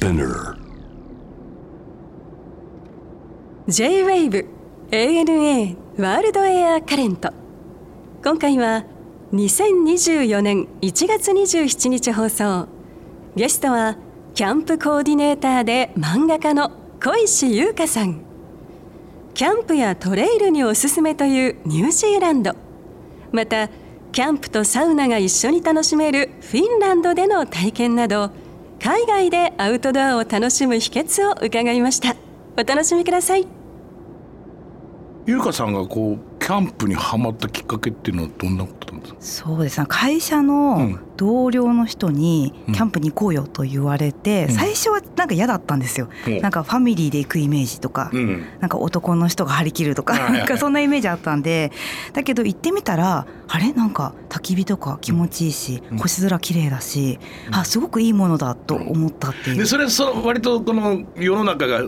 [0.00, 0.56] Spinner.
[3.68, 4.46] J-WAVE
[4.90, 7.30] ANA ワールドエアカレント
[8.24, 8.86] 今回は
[9.34, 12.66] 2024年1月27日放送。
[13.36, 13.98] ゲストは
[14.32, 16.70] キャンプコーディネーターで漫画家の
[17.02, 18.22] 小石優香さん。
[19.34, 22.54] キャンプやトレイルにおすすめというニュージーランド。
[23.32, 23.68] また
[24.12, 28.30] キャンプとサウナが一緒に楽しめるフィンランドでの体験など
[28.82, 32.16] 海外でアウトドアを楽しむ秘訣を伺いました。
[32.56, 33.59] お楽しみください。
[35.26, 39.20] ゆうかさんがこうキャンプにはまったきっかけっていうのはどんなことなんですか？
[39.20, 39.86] そうですね。
[39.88, 44.54] 会社の同僚の人にキャンプに行こうよと言われて、うん。
[44.54, 46.30] 最初はなんか嫌だったんですよ、う。
[46.30, 48.44] んなんかファミリーで行くイメージとか、うん。
[48.58, 51.70] なんか男の人が張り切るとか、はいはいなんかそんなイメージあったんで
[52.14, 53.72] だけど行ってみたらあれ？
[53.72, 55.98] なんか焚き火とか気持ちいいし、うん。
[55.98, 57.20] 星空綺麗だし、
[57.52, 59.58] あすごくいいものだと思ったっていう。
[59.58, 61.82] でそれその割とこの世の中が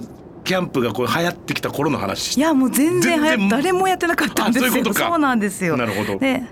[0.45, 2.37] キャンプがこう流行ってきた頃の話。
[2.37, 4.85] いやもう全然誰もやってなかったんですよ。
[4.91, 5.77] あそうなんですよ。
[5.77, 6.19] なるほど。
[6.19, 6.43] で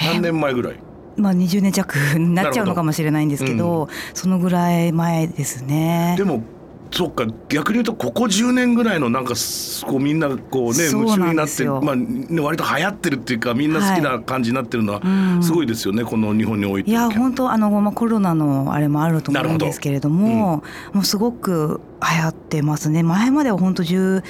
[0.00, 0.80] 何年前ぐらい？
[1.16, 6.14] まあ20年弱になっちゃうのかもしれないんですけどなるほそのぐらい前ですね。
[6.16, 6.42] でも
[6.90, 15.42] そっか逆に言うとここ10年ぐらいのなんかすこうみんなこうね夢中になってまあね割と流行ってるっていうかみんな好きな感じになってるのはうん。
[15.42, 16.90] すごいですよね、この日本において。
[16.90, 23.02] いや本当あの、まあ、コロナのあれもあると思うんですけれどももうすごく流行ってますね。
[23.02, 24.22] 前までは本当10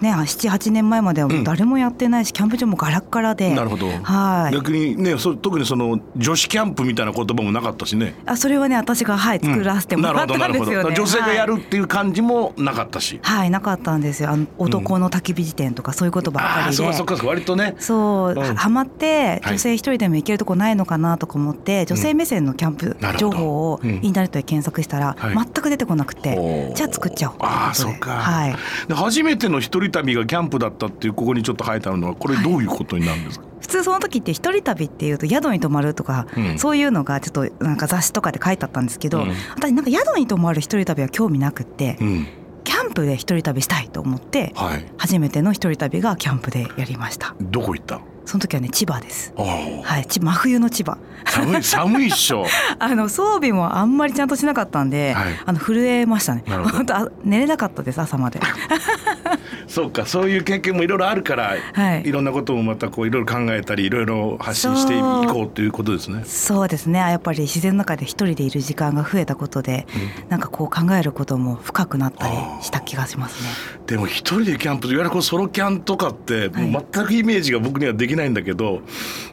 [0.00, 3.54] ね78年前までは誰もやってないし、キャンプ場もガラッガラで。
[3.54, 4.54] なるほど、はい。
[4.54, 8.14] 逆にねそ特にその女子キャンプみたいな言葉もなかったしね。
[8.26, 14.30] あそれはね私がはい作らせてもらったんですよね、女性がやはいるっていう感じもなかったし、はい、なかったんですよ。
[14.30, 17.74] あの男の焚き火辞典とかそういうことばっあかりで、うかそうかそうか割とね。
[17.78, 18.38] そう、うん。
[18.38, 19.52] ははまってはい。
[19.54, 24.00] 女性一人でも行けるとこないのかなとか思って、女性目線のキャンプ情報をうん。
[24.02, 25.34] インターネットで検索したら、はい。
[25.34, 27.36] 全く出てこなくて、じゃあ作っちゃおう。
[27.40, 28.56] ああそうか、はい。
[28.88, 36.58] で初めての一人旅がキャンプだったっていうここにちょっと書いてあるのはこれどういうことになるんですか、普通その時って一人旅っていうと宿に泊まるとか、うん。
[36.58, 39.32] そういうのがちょっとなんか雑誌とかで書いてあったんですけど、うん。
[39.56, 42.26] 私なんか宿に泊まる一人旅は興味なくって、うん。
[42.62, 44.86] キャンプで一人旅したいと思ってはい。
[44.98, 47.34] 初めての一人旅がキャンプでやりました。
[47.40, 48.00] どこ行った？
[48.26, 49.32] その時はね千葉です。
[49.36, 50.98] はいち真冬の千葉。
[51.26, 52.44] 寒い寒いっしょ。
[52.78, 55.40] あの装備もあんまりちゃんとしなかったんで、はい。
[55.46, 56.44] あの震えましたね。
[56.46, 58.38] 本当あ寝れなかったです朝まで
[59.70, 62.02] そうかそういう経験もいろいろあるから、はい。
[62.04, 66.24] いろんなこともまたこういろいろ考えたりいろいろ発信していこうということですね。
[66.24, 66.98] そうですね。
[66.98, 69.86] やっぱり自然の中で一人でいる時間が増えたことで、
[70.28, 73.48] なんかこう考えることも深くなったりした気がしますね。
[73.86, 76.74] でも一人でキャンプいわゆるこうソロキャンとかって全
[77.06, 78.80] くイメージが僕にはできないんだけど、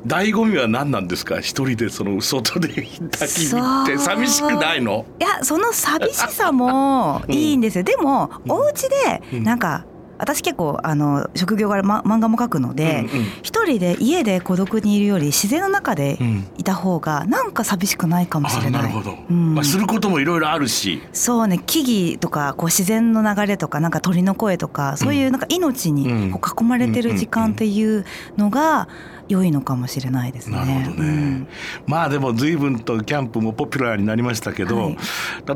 [0.05, 1.39] 醍醐味は何なんですか？
[1.39, 5.05] 一人でその外で焚き火って寂しくないの？
[5.19, 8.87] いやその寂しさも いいんですよ、でもお家
[9.31, 9.85] でなんか
[10.19, 13.25] 私結構あの職業柄、ま、漫画も描くので、うんうん。
[13.43, 18.81] 一人で家で孤独にいるより自然の中でうんいた方がなんか寂しくないかもしあれない。
[18.83, 19.55] なるほど、うん。
[19.55, 21.01] まあ、することもいろいろあるし。
[21.13, 28.05] そうね木々とかこう自然の流れとかなんか鳥の声とかそういうなんか命にこう囲まれてる時間っていう
[28.37, 28.87] のが
[29.27, 30.57] 良いのかもしれないですね。
[30.57, 31.47] なるほどね、うん。
[31.85, 34.97] まあでも随分とキャンプもポピュラーになりましたけど、はい。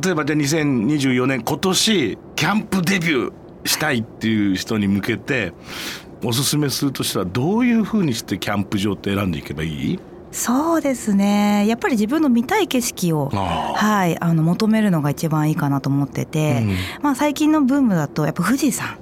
[0.04, 3.34] 例えばじゃあ2024年今年キャンプデビュー
[3.66, 5.54] したいっていう人に向けて
[6.24, 10.00] おすすめするとしたらどういうふうにしてキャンプ場って選んでいけばいい？
[10.32, 11.68] そうですね。
[11.68, 16.64] やっぱり自分の見たい景色をあはいあの求めるのが一番いいかなと思ってて、
[17.02, 18.98] まあ最近のブームだとやっぱ富士山、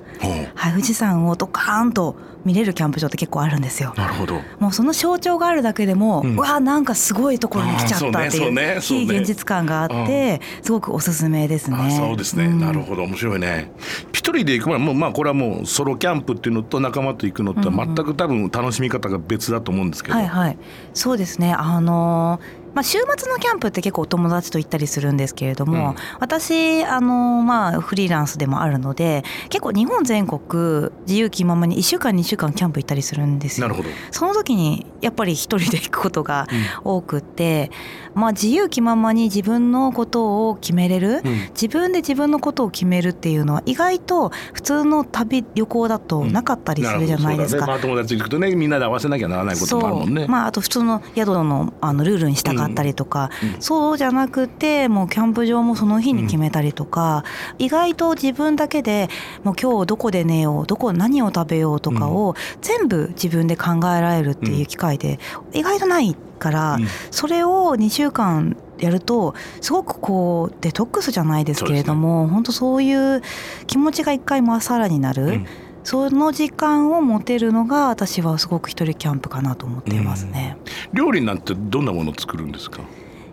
[0.56, 3.94] はい、富士山をドカーンと見れるキャンプ場って結構あるんですよ。
[3.98, 4.42] なるほど。
[4.60, 11.78] もうその象徴があるだけでも、ううんわなんかすごいところに来ちゃったっていうね非現実感があって、すごくおすすめですね。
[11.80, 12.60] あそうですね、ん。
[12.60, 13.72] なるほど面白いね。
[14.12, 20.58] 一人で行く前もうまあこれはもうソロキャンプっていうのと仲間と行くのとは全く多分楽しみ方が別だと思うんですけど、はいはい。
[20.94, 21.54] そうですね。
[21.54, 25.96] あのーまあ、週末のキャンプって結構お友達と行ったりするんですけれども、うん。
[26.20, 33.68] 私あのーまあフリーランスでもあるので結構日本全国自由気ままに1週間2週間キャンプ行ったりするんですよ。
[33.68, 33.90] なるほど。
[34.12, 36.48] その時にやっぱり一人で行くことが
[36.84, 37.72] 多くって、
[38.20, 41.40] まあ自由気ままに自分のことを決めれる、うん。
[41.50, 47.66] 自分で自分のことを決めるっていうのは意外と普通の旅旅行だとなかったりするじゃないですか。
[47.66, 47.74] うだね。
[47.74, 50.28] まあ、友達と行くとねみんなで合わせなきゃならないこともあるもんね。
[50.28, 53.30] まあ、あと普通の宿のあのルールに従ったりとか、
[53.60, 57.24] そうじゃなくてもうキャンプ場もその日に決めたりとか、
[57.58, 59.10] 意外と自分だけで
[59.44, 65.20] もう今日どこで寝ようどこ何を食べようとかを全部自分で考えられるっていう機会で
[65.54, 73.22] 意外とないから、うん、それを2週間やるとすごくこうデトックスじゃないですけれども、ね、本当そういう
[73.68, 75.46] 気持ちが一回まっさらになる、うん、
[75.84, 80.58] その時間を持てるのが私はすごく一人キャンプかなと思っていますね。
[80.94, 82.82] 料理なんてどんなものを作るんですか？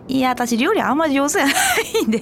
[0.07, 1.51] いや私料理あんまり上手じゃな
[2.01, 2.19] いんで、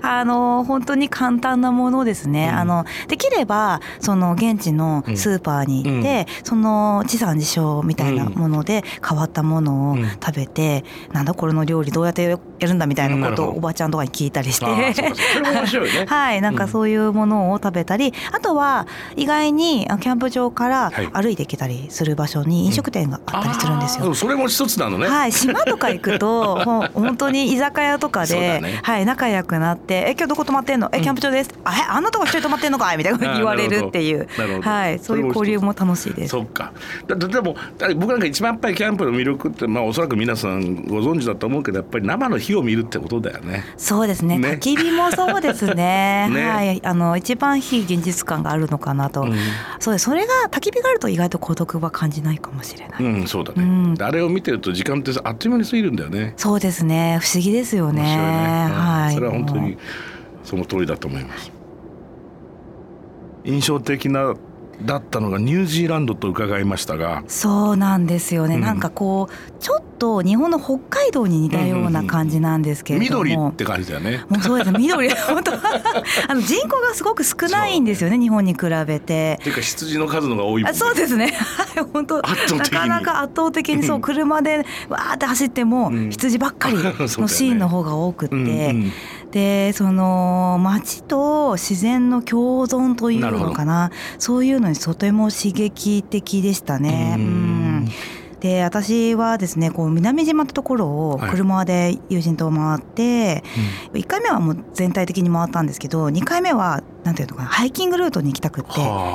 [0.00, 14.66] うん、あの本当に簡単なものですね、うん、あのできればその現地のスーパーに行って、うん、その地産地消みたいなもので変わったものを食べて、うん、なんだこれの料理どうやってやるんだみたいなことをおばちゃんとかに聞いたりして、
[16.06, 18.86] はいなんかそういうものを食べたり、あとは
[19.16, 24.14] 意外にキャンプ場から歩いて行けたりする場所に飲食店があったりするんですよ。
[24.14, 25.08] それも一つなのね。
[25.08, 26.86] はい島とか行くと
[27.16, 34.28] 本当に居酒屋とかで、ね、はい、仲良くなって「え今日どこ泊まってんのえキャンプ場です」うん、あ「あんなとこ一緒に泊まってんのかい」みたいな言われるっていう。
[34.60, 36.28] はい、そういう交流も楽しいです。
[36.28, 36.72] そっか。
[37.06, 37.56] だでも
[37.96, 43.64] 僕なんか一番やっぱりキャンプの魅力って、まあ、おそらく皆さんご存知だと思うけどやっぱり生の火を見るってことだよね。
[43.76, 44.38] そうですね。
[44.38, 44.50] ね。
[44.50, 46.28] 焚き火もそうですね。
[46.30, 49.36] ね、 はい、あの一番非現実感があるのかなと、うん、
[49.78, 50.04] そうです。
[50.04, 53.04] それが焚き火があると意外と孤独は感じないかもしれない。
[53.04, 56.34] うん、そうだね、うん、あれを見てると時間ってあっという間に過ぎるんだよね。
[56.36, 58.02] そうですね不思議議ですよね。
[58.02, 58.68] ね。
[58.72, 59.78] はい、それは本当に
[60.42, 61.52] その通りだと思います。
[63.44, 64.34] 印象的な
[64.82, 74.24] だったのがニュージーランドと伺いましたがそうなんですよね、うん、なんかこうちょっと日本の北海道に似たような感じなんですけれども、緑って感じだよね。
[74.28, 75.52] もうそうです緑 本当。
[75.54, 79.38] あの人口がすごく少ないんですよね日本に比べて。
[79.40, 81.32] っていうか羊の数のが多いもん、ね、そうですね。
[81.92, 82.16] 本当。
[82.16, 88.92] なかなか圧倒的にそう車でわーって走っても羊ばっかりのシーンの方が多くって、うんうん
[89.36, 93.90] でその街と自然の共存というのかな。
[94.18, 97.18] そういうのにとても刺激的でしたね。
[98.40, 103.42] で私はですねこう南島ってところを車で友人と回って、はい
[103.92, 108.70] うん、1回目はもう全体的に回ったんですけど2回目はなんていうのかなハイキングルートに行きたくって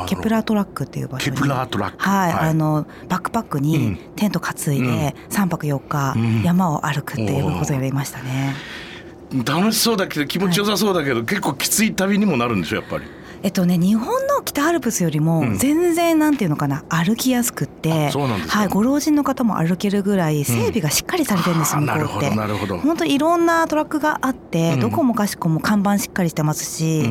[0.07, 1.97] ケプラートラックっていう場所にケプラートラック。
[1.97, 8.53] はい、はい、あのバックパックにテント担いで3泊4日山を歩くっていうことをやりましたね。
[8.85, 8.90] うん
[9.33, 13.05] 楽しそうだけど気持ちよさそうだけど、結構きつい旅にもなるんでしょやっぱり。
[13.43, 22.35] えっとね、日本の北アルプスよりも全然なんていうのかな、歩きやすくって、はい、ご老人の方も歩けるぐらい整備がしっかりされてるんです、うん、向こうって。
[22.35, 27.01] なるほど本当いろんなトラックがあって、うん、どこもかしこも看板しっかりしてますし、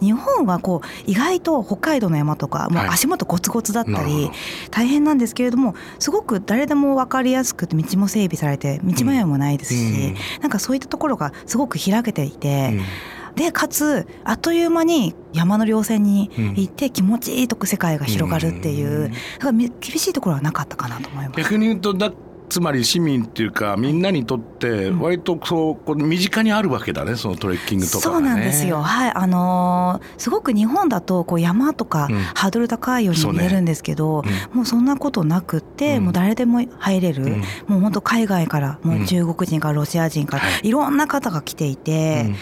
[0.00, 4.30] うん、日本はこう意外と北海道の山とかもう足元ゴツゴツだったり、はい、
[4.70, 12.78] 大変なんですけれどもすごく誰でも分かりやすくて道も整備されて道迷いもないですし、なんかそういったところがすごく開けていて。
[13.38, 21.40] でかつあっという間に山の稜線に行って気持ちいいとく世界が広がるっていう、だから厳しいところはなかったかなと思います。
[21.40, 22.12] 逆に言うとだ
[22.48, 28.80] つまり市民っていうかみんなにとって割とそうこう身近にあるわけだねそのトレッキングとか、ね、そうなんですよ。
[28.80, 34.30] はいあのー、すごく日本だとこう山とかハードル高いように見えるんですけど、ね。
[34.50, 40.70] うん、もうそんなことなくって、うん、もう誰でも入れる、うん、もう本当海外からもう中国人からロシア人から、い。
[40.70, 42.34] ろんな方が来ていて。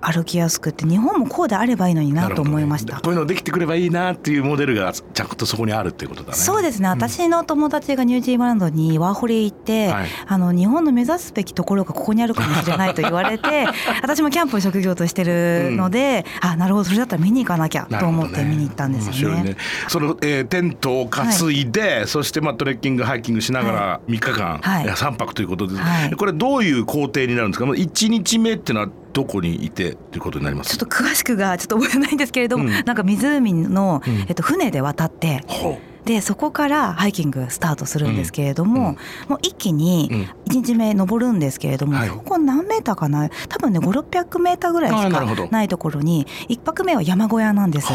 [0.00, 6.36] 歩きやすくて日本もこうであればいいのになと思いました、ね、こういうのできてくればいいなっていうモデルがちゃんとそこにあるっていうことだね。
[6.36, 13.66] そうですね、私の友達がニュージーランドにワーホリ行って、はい、あの日本の目指すべきところがここにあるかもしれないと言われて
[14.02, 19.46] 私もキャンプを職業としてるので、うん、あなるほどそれだったら見に行かなきゃと思って見に行ったんですよね。
[19.46, 19.56] ね。
[19.88, 30.76] その、えー、テントを担いで、はい、そしてまあトレッキングハイキングしながら3日間、はい、3泊ということで、はい、これどういう工程になるんですか？1日目っていうのはどこにいてということになります？
[30.76, 35.68] ちょっと詳しくがちょっと覚えてないんですけれども、うん、なんか湖の、えっと、船で渡って、う。
[35.70, 38.96] んでそこからハイキングスタートするんですけれども、うん、
[39.28, 40.08] もう一気に
[40.46, 43.28] 1日目登るんですけれども、うん、そこ何メーターかな？
[43.48, 47.88] 多分ね5600メーターぐらいしかないところに1泊目は山小屋なんです。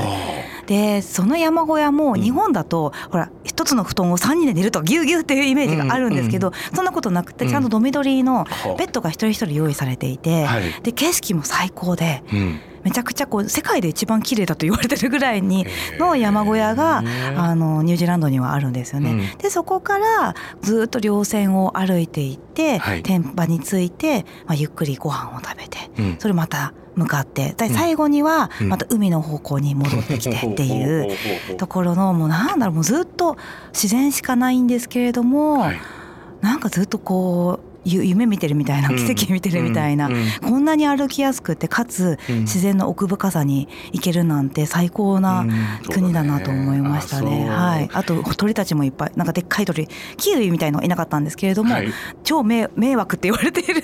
[0.67, 8.45] でその山小屋も日本だと、ほら一つの布団を3人で寝るとぎゅうぎゅうっていうイメージがあるんですけど、そんなことなくてちゃんとドミドリの
[8.77, 10.47] ベッドが一人一人用意されていて、
[10.83, 12.23] で景色も最高で。
[12.83, 15.65] めちゃくちゃこう世界で一番綺麗だと言われてるぐらいに
[15.99, 17.03] の山小屋が
[17.35, 19.35] あのニュージーランドにはあるんですよね。
[19.39, 31.13] でそこからずっと稜線を歩いていって、はい、天場に着いて、まあ、ゆっくりご飯を食べて、うん、それまた向かって最後にはまた海の方向に戻ってきてってい
[31.55, 31.57] う。
[31.57, 33.37] ところのもうなんだろうもうずっと
[33.73, 35.81] 自然しかないんですけれども、はい、
[36.41, 40.09] なんかずっとこう夢見てるみたいな奇跡見てるみたいな、
[40.41, 45.45] こんなに歩きやすくてかつ自然の奥深さに行けるなんて最高な
[45.89, 47.49] 国だなと思いましたね。
[47.49, 51.87] はい、あと鳥たちもいっぱいなんかでっかい鳥キウイみたいのはいなかったんですけれども、はい、
[52.23, 53.81] 超迷惑って言われている、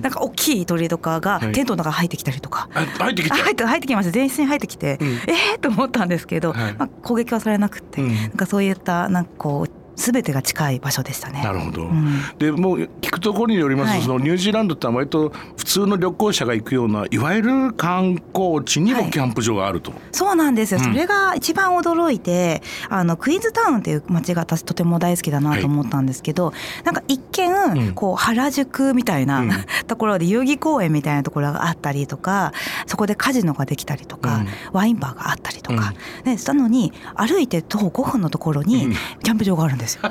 [0.00, 4.12] なんか大きい鳥とかがテントの中入ってきたりとか、入ってき入って入ってきました。
[4.12, 11.42] 全身入ってきて、ええと思ったんですけど、まあ、攻撃はされなくて、なんかそういったなんかこう全てが近い場所でしたね。
[11.42, 11.82] なるほど。
[11.84, 19.90] うん、でもう聞くところによりますと、はい、そのニュージーランドって割と普通の旅行者が行くようないわゆる観光地にもキャンプ場があると。
[19.90, 20.80] はい、そうなんですよ。
[20.80, 29.50] それが一番驚いて、あのクイーンズタウンっていう街が私とても大好きだなと思ったんですけど、はい、なんか一見こう原宿みたいな、うん、
[29.86, 32.52] ところで代々木公園みたいなところがあったりとか、
[32.86, 39.85] そこでカジノができたりとか、うん、ワインバーがあったりとか、うん、ね、したのに歩いて徒歩5分のところにキャンプ場があるんです。
[39.86, 40.10] ですよ。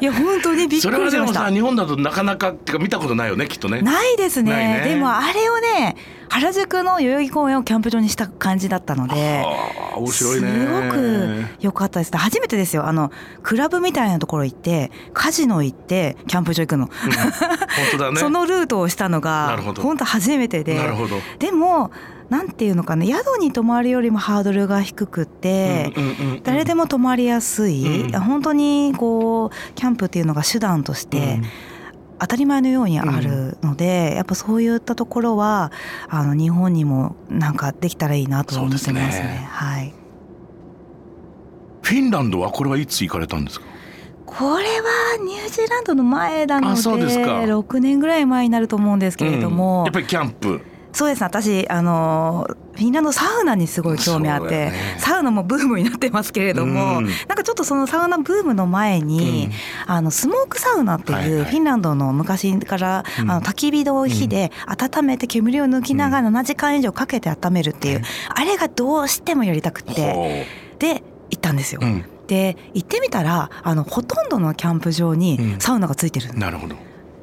[0.00, 0.90] いや本当にびっくりしました。
[0.90, 3.82] それはでもさ日本だとなかなかってか見たことないよねきっとね。
[3.82, 4.80] ないですね。
[4.82, 5.96] ねでもあれをね
[6.28, 9.44] 原宿の代々木公園をキャンプ場にした感じだったので
[9.96, 10.52] 面白いね。
[10.52, 12.16] すごく良かったです。
[12.16, 12.86] 初めてですよ。
[12.86, 13.10] あの
[13.42, 17.22] クラブみたいなところ行ってカジノ行ってキャンプ場行くの、うん、本
[17.92, 18.16] 当だね。
[18.20, 20.76] そのルートをしたのが本当初めてで。
[20.76, 21.16] なるほど。
[21.38, 21.90] でも
[22.28, 25.92] なんていうのかな宿に泊まるよりもハードルが低くて、
[26.44, 31.40] 誰でも泊まりやすい、うん、本当にこうキャンプっていうのが手段として、
[32.18, 35.72] 当たり前のようにあるので、うん、やっぱそういったところは
[36.08, 39.12] あの日本にもなんかできたらいいなと思ってますね。
[39.12, 39.94] すねはい。
[41.82, 43.66] フィンランドはこれはいつ行かれたんですか？
[44.26, 50.60] これはニュージーランドの前なので6年ぐらい前になると思うんですけれども、うん、やっぱりキャンプ
[50.92, 59.48] そうです私あのフィンランドサウナにすごい興味あって、ね、サウナもブームになってますけれども、うん、なんかちょっとそのサウナブームの前に、
[59.86, 70.46] うん、あのスモークサウナっていうフィンランドの昔から、あの焚き火の火で温めて煙を抜きながら7時間以上かけて温めるっていう、あれがどうしてもやりたくて。
[70.78, 71.80] で行ったんですよ。
[72.26, 76.76] で行ってみたらあのほとんどのキャンプ場にサウナがついてる、なるほど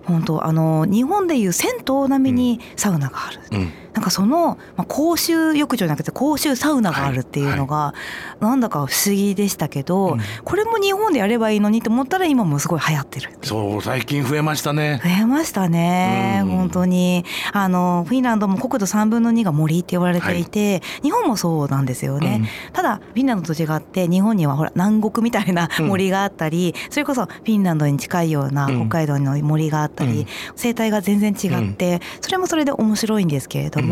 [0.06, 7.96] 本当あの日本でいう銭湯並みにサウナがある、うん、なんかその、まあ、公衆浴場じゃなくて公衆サウナがあるっていうのが、は
[8.42, 15.00] い、なんだか不思議でしたけど、うん、これも日本でやればいいのにと思ったら今もすごい流行ってるそう最近増えましたね。
[15.02, 17.24] 増えましたね、うん、本当に。
[17.54, 33.85] あのフィンランドも国土3分の2が森って言われていて、はい、日本もそうなんですよね、うん、ただフィンランドと違って日本にはほら南国みたいな森があったり、それこそフィンランドに近いような北海道の森があったり、生態が全然違って、それもそれで面白いんですけれども、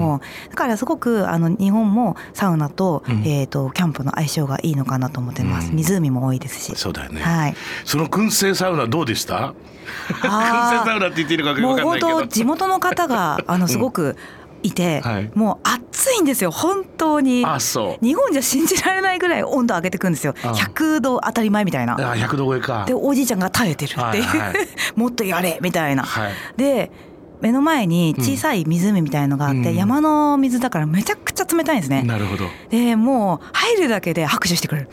[0.49, 6.75] だからすごくあの日本もサウナと,、えー、とキャンプの相性がいいのかなと思ってます、湖も多いですし。
[6.75, 9.53] そうだよね、はい、その燻製サウナどうでした？
[10.07, 12.07] 燻製サウナって言っていいのか分かんないけど。
[12.07, 14.15] もう本当地元の方が あのすごく、
[14.63, 16.51] いて、はい、もう暑いんですよ。
[16.51, 17.45] 本当に。
[17.45, 18.05] あそう。
[18.05, 20.33] 日本じゃ信じられないぐらい温度上げてくんですよ。
[20.33, 21.95] 100度当たり前みたいな。
[21.95, 22.85] あ100度超えか。
[22.87, 24.55] でおじいちゃんが耐えてるっていう、はいはい、
[24.95, 26.91] もっとやれみたいな、はい、で
[27.43, 32.01] 目の前に小さい湖みたいのがあって、うん、山の水だからめちゃくちゃ冷たいんですね。
[32.01, 32.45] なるほど。
[32.69, 34.89] でもう入るだけで拍手してくれる。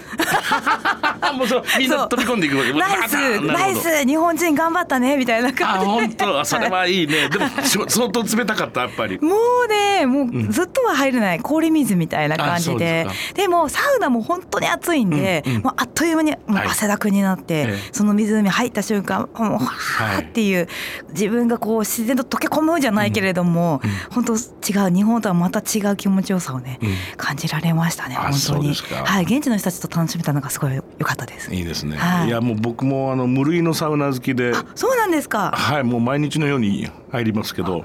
[1.39, 2.73] もうそうみんな飛び込んでいくわけ。
[2.75, 5.93] ナイスナイス日本人頑張ったねみたいな感じで。
[5.93, 7.29] あ本当それはいいね。
[7.31, 7.49] でも
[7.89, 9.21] 相当冷たかったやっぱり。
[9.21, 13.07] もうねもうずっとは入れない氷水みたいな感じで。
[13.35, 20.67] でもサウナも本当に暑いんで、もうあっという間にもう汗だくになって、はい、その湖入った瞬間もうはーっていう、
[21.13, 23.91] 自分がこう自然と溶け込むじゃないけれども、うん、
[24.23, 28.75] 本当違う日本とはまた違う気持ちよさをね、うん、感じられましたね本当に。
[28.75, 31.55] はい現地の人たちと楽しめたのがすごい良かったです。
[31.55, 35.53] いいですね、はい、いやもう僕もあの無類のサウナ好きでそうなんですか。
[35.55, 37.85] はいもう毎日のように入りますけど。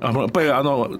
[0.00, 0.98] あのやっぱりあの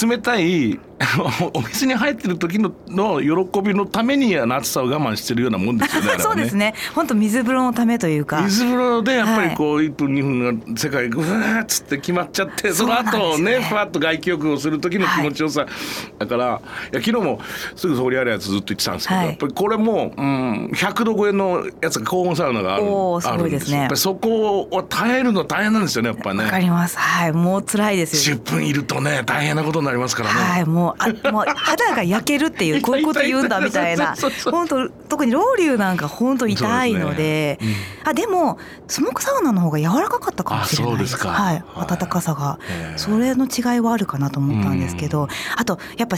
[0.00, 0.78] 冷たい
[1.54, 6.12] お水に入ってる時のの喜びのために暑さを我慢してるようなもんですよね。
[6.12, 6.74] ね そうですね。
[6.94, 8.42] 本当水風呂のためというか。
[8.42, 15.70] 水風呂でやっぱりこう一分二分が世界ぐわっつって決まっちゃって、その後ねふわっと外気浴をする時の気持ちよさ、はい、
[16.18, 16.60] だからいや
[16.94, 17.40] 昨日も
[17.76, 23.78] すぐそこにあるやつずっと言ってたんですけど、はい、やっぱりこれも、うん、100度超えのやつが高温サウナがあるおすごいですね。
[23.78, 26.44] やっぱりそこを耐えるの大変なんですよねやっぱね。
[26.44, 26.98] わかります。
[26.98, 28.36] はいもう辛いですよ。
[28.36, 30.40] 10分いるとね大変なことになりますからね。
[30.40, 34.14] はいもうあもう肌が焼けるっていうこういうこと言うんだみたいな。
[34.50, 37.68] 本当特にロウリュなんか本当痛いので、ね。
[38.02, 38.58] うん、あでも
[38.88, 42.58] スモークサウナの方が柔らかかったかもしれないですはい、暖かさが。
[42.96, 46.16] それの違いはあるかなと思ったんですけど、あとやっぱ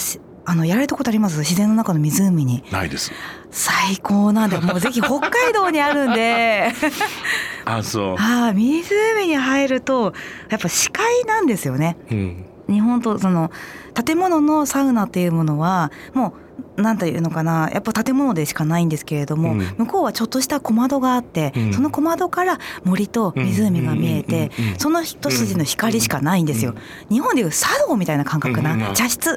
[0.49, 1.41] あのやられたことあります？
[1.41, 2.63] 自然の中の湖に。
[2.71, 3.13] ないです。
[3.51, 6.73] 最高なんでもうぜひ北海道にあるんで。
[7.65, 8.17] あそう。
[8.19, 10.15] あ湖に入ると
[10.49, 13.51] やっぱ視界なんですよね、うん、日本とその
[13.95, 16.35] 建物のサウナっていうものはも
[16.77, 26.75] うなんていうのかなやっぱ建物でしかないんですけれども、うん、向こうはちょっとした小窓があって、うん、その小窓から森と湖が見えて、その一筋の光しかないんですよ。
[27.11, 29.35] 日本でいう茶道みたいな感覚な、茶室、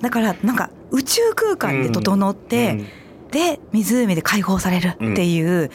[0.00, 2.84] だからなんか宇宙空間で整って、
[3.30, 5.70] で湖で解放されるっていう、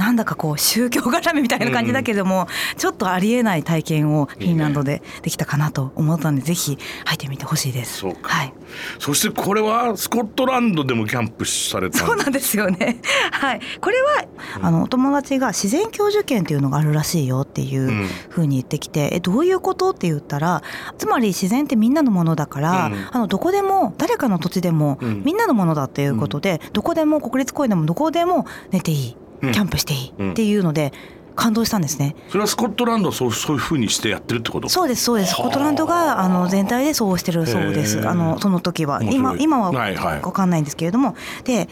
[0.00, 8.06] なんだかこう宗教絡みみたいな感じだけども、うん、ちょっとありえない体験をフィンランドでできたかなと思ったんで、ぜひ入ってみてほしいです。
[8.06, 8.54] はい。
[8.98, 12.96] そしてこれはスコットランドでもキャンプされたそうなんですよね。
[13.30, 13.60] はい。
[13.78, 14.24] これは、
[14.62, 20.62] あのお友達が自然教授権っていうのがあるらしいよっていうふうに言ってきて、えどういうことって言ったら、
[20.96, 29.16] つまり自然ってみんなのものだから、うん、あのどこでも誰かの土地でもみんなのものだっていうことで、どこでも国立公園でもどこでも寝ていい。
[29.40, 30.92] キャンプしていいっていうので、
[31.36, 32.16] 感動したんですね。
[32.28, 34.68] それはスコットランドそうそういうふうにしてやってるってこと？
[34.68, 35.32] そうですそうです。
[35.32, 38.06] スコットランドがあの全体でそうしてるそうです。
[38.06, 41.68] あのその時は今今はわかんないんですけれども、で。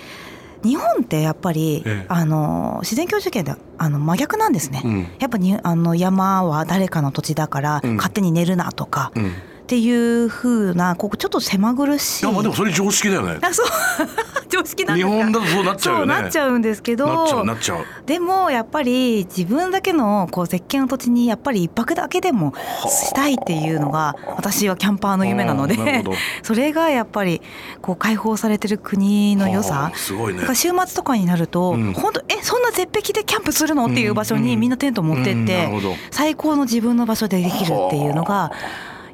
[0.64, 9.30] 日本ってやっぱり、あの自然教授権であの真逆なんですね、うん、やっぱにあの山は誰かの土地だから、勝手に寝るなとか、うんっ
[9.68, 12.24] ていうふうなここちょっと狭苦しい。
[12.24, 13.38] いやまあでもそれ常識だよね。
[13.42, 13.66] あそう
[14.48, 16.22] 常識なん日本だとそうなっちゃうよね。
[16.22, 17.06] なっちゃうんですけど。
[17.06, 17.84] なっちゃうなっちゃう。
[18.06, 22.54] でもやっぱり自分だけのこう絶景の土地にやっぱり一泊だけでも
[22.86, 26.04] したいっていうのが私はキャンパーの夢なので、
[26.42, 27.42] それがやっぱり
[27.82, 29.92] こう解放されてる国の良さ。
[29.94, 30.42] すごいね。
[30.54, 33.86] 週末とかになると、うん、本当えそんな絶壁でキャンプするの？
[33.86, 35.68] っていう場所にみんなテント持ってって、
[36.10, 38.52] 最高の自分の場所でできるっていうのが。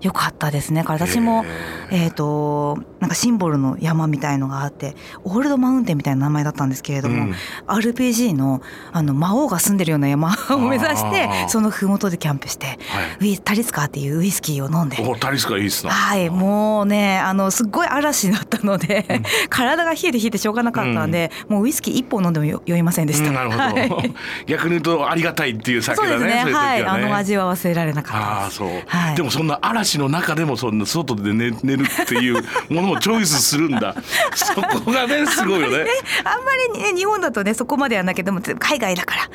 [0.04, 0.84] よかったですね。
[0.86, 1.46] 私も、
[1.90, 4.94] えーと、なんかシンボルの山みたいのがあって
[5.24, 7.34] オールドマウンテンみたいな名前だったんですけれども、うん、
[7.66, 8.60] RPG の
[8.92, 14.96] あの魔王が住んでるような山 を目指してその麓でキャンプして、はい、ウィタリスカーっていうウイスキーを飲んで。
[15.18, 24.14] タリスカいいっすはいもうねあのすっごい嵐だったので、うん、 体が冷えて冷えてしょうがなかったんで、うん、もうウイスキー一本飲んでも酔いませんでした、なるほど、 はい、
[24.46, 28.56] 逆に言うとありがたいっていう酒だねそうですね、ね、はいあの味は忘れられなかったです。
[28.56, 33.94] あそう、はい、でもそんな嵐の中でもそんな外で寝寝るっていうものもチョイスするんだ。
[34.34, 35.86] そこがねすごいよね。
[36.24, 39.28] あんまりね日本だとねそこまではなけども海外だから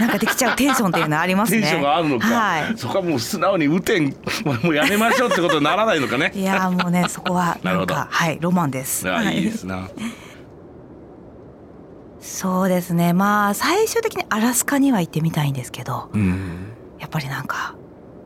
[0.00, 1.60] なんかできちゃうテンションっていうのはありますね。
[1.60, 6.32] テンションがあるのか、はい、そこはもう素直に雨天もうやめましょうってことにならないのかね。
[6.34, 9.10] いやもうね そこはなんかはいロマンです。
[9.10, 9.88] あいいですな。
[12.20, 13.12] そうですね。
[13.12, 17.75] まあ最終的にアラスカには行ってみたいんですけど、うん、やっぱりなんか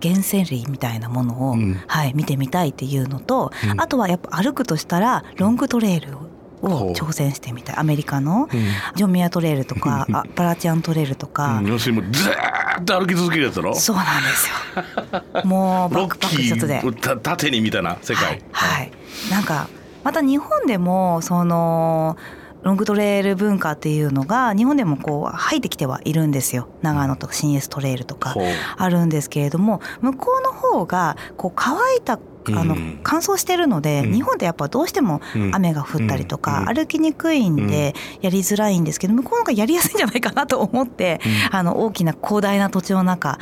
[0.03, 6.17] 原生林みたいなものを、うん、はい、見てみたいっていうのと、うん、あとはやっぱ歩くとしたらロングトレイル
[6.63, 7.77] を挑戦してみたい。
[7.77, 8.49] アメリカの
[8.95, 13.75] ジョンミアトレイルとか あパラチアントレイルとか、要するにもうずっと歩き続けるやつだろ？
[13.75, 15.43] そうなんですよ。
[15.45, 16.83] もうバックパック一つで。
[17.23, 18.93] 縦にみたいな世界、はい、はい、
[19.31, 19.69] なんか
[20.05, 22.17] また日本でもその
[22.63, 26.69] ロングトレイル文化っていうのが日本でもこう入ってきてはいるんですよ。
[26.83, 28.35] 長野とか新越トレイルとか
[28.77, 32.19] あるんですけれども向こうの方がこう乾いた
[32.53, 35.21] あの乾燥してるので、日本ってやっぱどうしても
[35.53, 41.21] 雨が降ったりとか、歩きにくいんでやりづらいんですけど向こうの方がやりやすいんじゃないかなと思って、
[41.51, 43.39] あの大きな広大な土地の中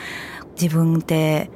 [0.60, 1.50] 自分って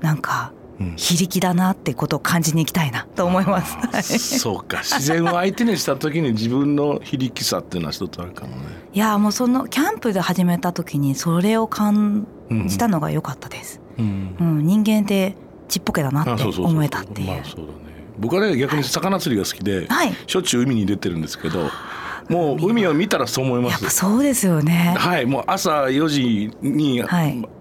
[0.00, 0.52] なんか
[0.96, 3.64] 非力だなってことを感じに行きたいなと思いま
[4.02, 4.38] す。
[4.38, 8.62] そうか 自然を相手にした時に自分の非力さっていうのは一つあるかもね。
[8.92, 12.26] いやもうそのキャンプで始めた時にそれを感
[12.66, 13.80] じたのが良かったです。
[13.98, 15.36] うん、うん、人間って
[15.68, 17.28] ちっぽけだなって思えたっていう。
[17.28, 17.72] まあそうだね。
[18.18, 21.70] 僕はね逆に魚釣りが好きで、はい、しょっちゅう海に出てるんですけど。
[22.28, 23.72] もう海を見たらそう思います。
[23.72, 24.94] やっぱそうですよね。
[24.98, 27.02] はい、もう朝4時に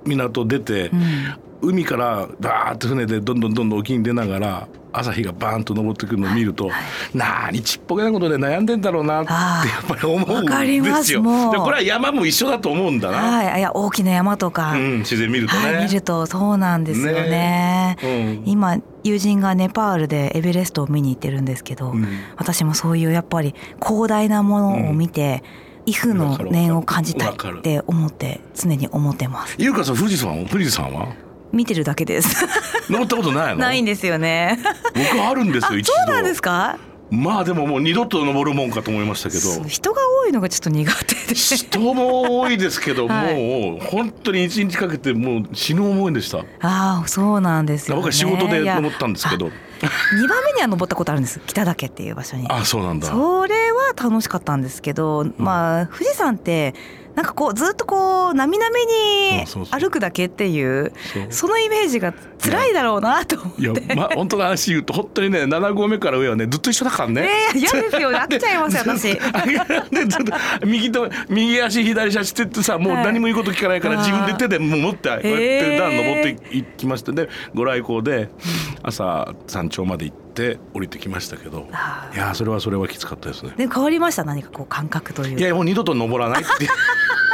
[0.04, 1.00] 港出て、はいうん、
[1.62, 6.80] 海からバーッと船でどんどんどんどん沖に出ながら朝日がバーンと昇ってくるのを見ると、は
[7.14, 11.22] い、なにちっぽけなことで悩んでんだろうなってやっぱり思うんですよ。
[11.52, 13.18] でこれは山も一緒だと思うんだな。
[13.18, 17.30] はい、いや大きな山とか、うん、自然見るとね、はい、見るとそうなんですよね。
[17.30, 18.08] ねう
[18.48, 25.44] ん、今友人がネパールでエベレストを見に行ってるんですけど、うん、私もそういうやっぱり広大なものを見て。
[25.90, 29.56] 威風の念を感じたいって思って常に思ってます。
[29.58, 31.16] ゆうかさん富士山富士山は？
[31.52, 32.46] 見てるだけです。
[32.90, 33.60] 登ったことないの？
[33.62, 34.60] ないんですよね。
[34.94, 35.94] 僕あるんですよ一度。
[35.94, 36.78] そうなんですか？
[37.10, 39.68] まあでももう二度と登るもんかと思いましたけど。
[39.68, 41.36] 人が多多いのがちょっと苦手で。
[41.36, 46.40] 人も多いですけど、 はい、もう本当に一日かけてもう死ぬ思いでした。
[46.62, 49.48] ああそうなんですよ、ね、僕は仕事で登ったんですけど。
[49.48, 49.52] 2
[50.28, 51.40] 番目には登ったことあるんです。
[51.46, 52.46] 北岳っていう場所に。
[52.50, 53.08] あそうなんだ。
[53.08, 56.76] それは楽しかったんですけど、まあ富士山って
[57.18, 60.94] なんかこうずっとこうなみなみに歩くだけっていう
[61.32, 63.62] そのイメージが辛いだろうなと思って。
[63.62, 67.28] いやまあ本当の話言うと本当にね7合目から上はねずっと一緒だからね。
[67.56, 69.18] え嫌ですよ飽きちゃいますよ 私。
[70.68, 78.30] 右と右足左足ってってさもう何も言うこと聞かないから自分で手でもう持ってこうやって段登っていきましたでご来光で
[78.84, 81.68] 朝山頂まで行ってて降りてきましたけど
[82.14, 83.54] いやそれはそれはきつかったですね。
[83.58, 84.24] で変わりました？
[84.24, 85.40] 何かこう感覚という。
[85.40, 86.68] いやもう二度と登らないって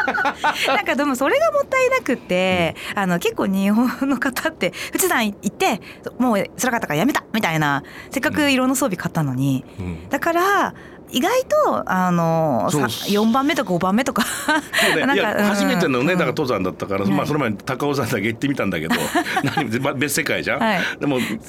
[0.68, 5.82] なんかでもそれがもったいなくて、うん、あの結構日本の方って富士山行って
[6.18, 10.74] もう辛かったからやめたみたいなせっかく色の装備買ったのに、うん、だから
[11.14, 14.24] 意外とあの4番目とか5番目とか
[14.96, 18.96] ね、 なんか初めてのねだから登山だったから、うん、まあその前に高尾山だけ行ってみたんだけど
[19.56, 21.40] 何別世界じゃん、はい、でも、ね、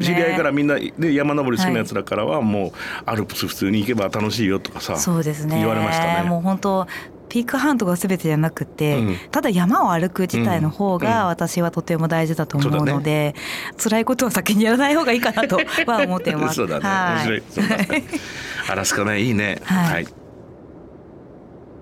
[0.00, 2.72] 知り合いからみんなで山登り好きなやつらからはもう
[3.06, 5.56] アルプス普通に行けば楽しいよとかさそうですね。
[5.56, 6.28] 言われましたね。
[6.28, 6.88] もう本当
[7.32, 16.56] ピークハントが全てじゃなくて、うん、ただ山を歩く自体の方が私はとても大事だと思うので、うんうん、辛いことは先にやらない方がいいかなとは思ってます。
[16.60, 18.04] そうだね、はい、面白い。
[18.68, 19.62] アラスカねいいね。
[19.64, 20.06] はい、はい。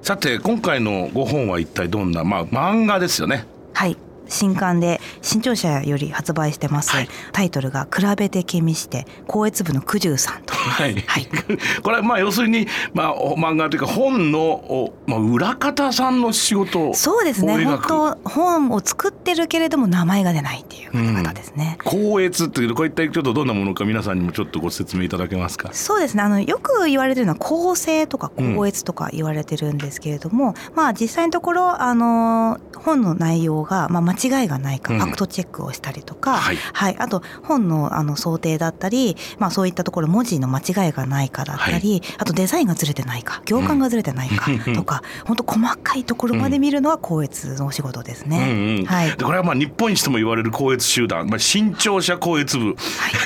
[0.03, 2.23] さて今回の5本は一体どんな？
[2.23, 3.45] まあ漫画ですよね。
[3.75, 3.97] はい
[4.31, 11.29] 新刊で新潮社より発売してます、はい、タイトルが「比べて気見して光悦部の九十さん」と、はい、はい、
[11.83, 17.65] これはまあ要するに、まあ、漫画というか本の、まあ、裏方さんの仕事そうですね。
[17.65, 25.71] 本当本を作ってるけれども名前が出ないっていう方ですね、うん、光悦っていうこういったちょっとどんなものか皆さんにもちょっとご説明いただけますか？
[25.73, 26.23] そうですね。
[26.23, 48.39] あのよく言われてるのは構成とか光悦とか言われてるんですけれども、うん、まあ実際のところあの本の内容が、まあ、間違いがないか、ファクトチェックをしたりとか、はい、はい、あと本のあの想定だったり、まあ、そういったところ文字の間違いがないかだったり、はい、あとデザインがずれてないか行間がずれてないかとか、うん、本当細かいところまで見るのは光悦のお仕事ですね。
[48.39, 48.79] うん。
[48.81, 52.77] うん、はい、でこれはまあ日本一とも言われる光悦集団、まあ、新潮社光悦部、はい、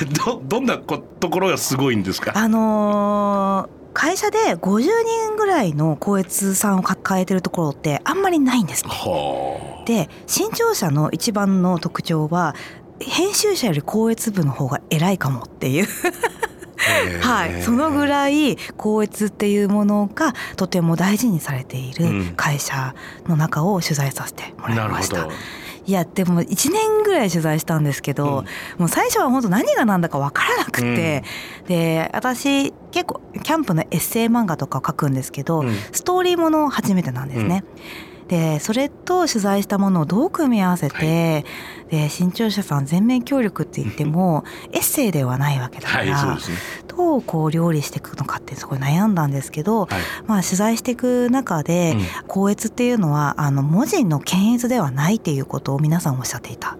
[0.14, 2.32] どどんなところがすごいんですか？
[2.34, 8.90] あのー会社で50人ぐらいの高越さんを抱えてるところってあんまりないんですね。
[9.86, 12.54] で新潮社の一番の特徴は
[13.00, 15.86] 編集者より高越部の方が偉いかもっていう。
[17.22, 22.94] はい、そのぐらい高越っていうものがとても大事にされている会社
[23.26, 25.24] の中を取材させてもらいました。
[25.24, 25.30] うん
[25.86, 31.24] いやでも1年ぐらい取材したんですけど、うん、もう最初は本当何が何だか分からなくて、
[31.60, 37.64] うん、で私結構キャンプのエッセイ漫画とか書くんですけど、うん、ストーリーもの初めてなんですね。
[38.28, 41.38] でそれと取材したものをどう組み合わせて、は
[41.88, 46.42] い、で新潮社さん全面協力って言っても エッセイではないわけだから、はいね、
[46.88, 49.88] どうこう料理していくのかってすごい悩んだんですけど、はい、
[50.26, 56.76] まあ、取材していく中で、校閲っていうのはあの文字の検閲ではないっていうことを皆さんおっしゃっていた。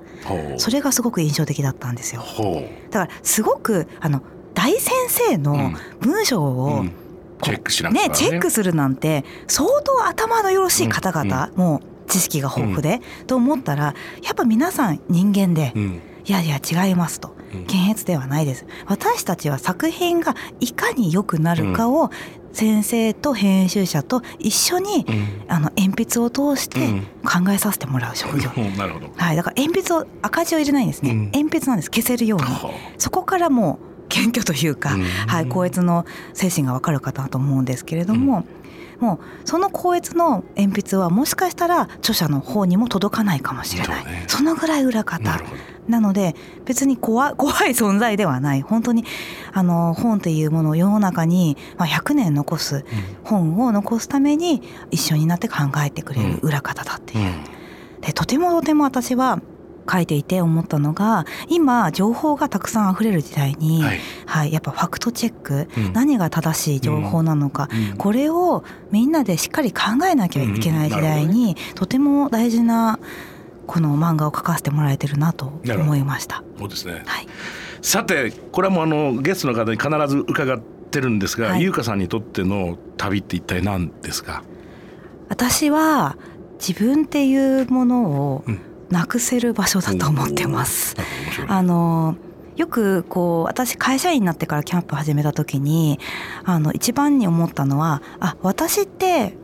[0.57, 2.23] それがすごく印象的だったんですよ。
[2.91, 4.23] だからすごくあの
[4.55, 7.04] 大先生の文章を、うん
[7.43, 17.35] チェックしなね、ね、チェックするなんて相当頭のよろしい方々、うん、もう知識が豊富で、うん、と思ったらやっぱ皆さん人間で、うん、いやいや違いますと。
[17.69, 18.67] 検閲ではないです。
[18.87, 22.11] 私たちは作品がいかに良くなるかを
[22.53, 25.07] 先生と編集者と一緒に、
[25.49, 29.11] あの鉛筆を通して考えさせてもらう職業、なるほど。
[29.17, 31.91] はい、だから鉛筆を赤字を入れないんですね、鉛筆なんです。
[31.91, 32.47] 消せるように。
[32.99, 38.47] そこからもう謙虚というか、はい、高越の精神が分かる方だと思うんですけれども、
[39.01, 45.41] もうその高越の鉛筆はもしかしたら著者の方にも届かないかもしれない、ね、そのぐらい裏方。
[45.89, 48.63] なので別に怖 怖い存在ではない。
[48.63, 49.05] 本当に
[49.53, 52.87] あの本っていうものを世の中に、まあ、100年残す
[53.23, 57.33] 本を残すために一緒になって考えてくれる裏方だっていう。
[58.01, 59.41] でとてもとても私は
[59.91, 72.99] 書いていて思ったのが今情報がたくさん溢れる時代に、はい、はい、やっぱファクトチェック、うん、何が正しい情報なのか、うん、これをみんなでしっかり考えなきゃいけない時代に、うんね、とても大事な
[73.67, 76.43] この漫画を描かせてもらえてるなと思いました。
[76.59, 77.27] そうですね、はい、
[77.83, 84.43] さてこれはもうあのゲストの方に必ず伺ってるんですが、はい、優香さんにとっての旅って一体何ですか
[85.29, 86.17] 私は
[86.67, 90.97] 自分っていうものを、うんなくせる場所だと思ってます。
[91.49, 92.17] あの
[92.57, 95.99] よくこう私会社員になってからキャンプ始めた時に
[96.45, 99.37] あの一番に思ったのはあ私って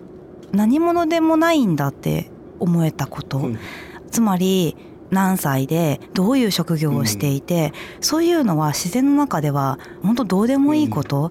[0.53, 3.59] 何者でもないんだって思えたこと、うん、
[4.11, 4.76] つまり
[5.11, 11.31] 何歳でどういう職業をしていて、うん、そういうのは自然の中では本当どうでもいいこと、うん、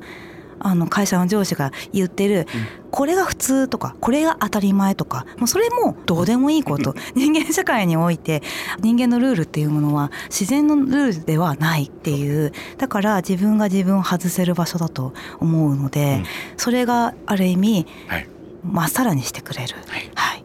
[0.60, 2.48] あの会社の上司が言ってる、
[2.91, 6.95] これが普通とかこれが当たり前とかもうそれもどうでもいいこと。
[7.15, 8.41] 人間社会において
[8.80, 12.52] 人間のルールっていうものは自然のルールではないっていう。
[12.78, 16.24] だから自分が自分を外せる場所だと思うので、
[16.58, 18.28] それがある意味、はい。
[18.62, 20.43] まっさらにしてくれる、はい、はい、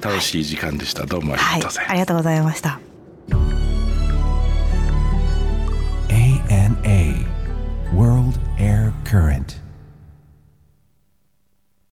[0.00, 2.80] 楽しい時間でした、どうもありがとうございます、はい、ありがとうございました。
[6.08, 7.26] ANA
[7.94, 8.40] World
[9.12, 9.61] Current